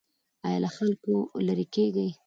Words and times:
ایا 0.45 0.57
له 0.63 0.69
خلکو 0.77 1.15
لرې 1.47 1.65
کیږئ؟ 1.75 2.09